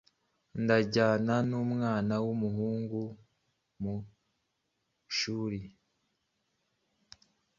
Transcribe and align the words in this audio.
ndajyana 0.61 1.35
umwana 1.63 2.15
w’umuhungu 2.25 3.01
mu 3.81 3.95
ishuri 5.09 5.59